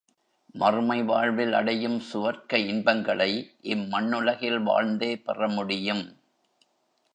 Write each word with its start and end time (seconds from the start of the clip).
மறுமை 0.55 1.03
வாழ்வில் 1.03 1.53
அடையும் 1.53 2.01
சுவர்க்க 2.13 2.57
இன்பங்களை 2.57 3.29
இம் 3.61 3.85
மண்ணுலகில் 3.87 4.59
வாழ்ந்தே 4.61 5.15
பெறமுடியும். 5.15 6.03